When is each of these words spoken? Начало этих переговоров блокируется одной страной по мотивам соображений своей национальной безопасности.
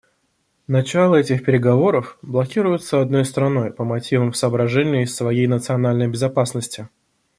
Начало 0.65 1.17
этих 1.17 1.45
переговоров 1.45 2.17
блокируется 2.23 3.01
одной 3.01 3.23
страной 3.23 3.71
по 3.71 3.83
мотивам 3.83 4.33
соображений 4.33 5.05
своей 5.05 5.45
национальной 5.45 6.07
безопасности. 6.07 6.87